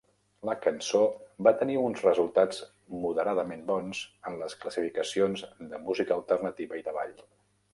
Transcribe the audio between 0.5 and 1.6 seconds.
cançó va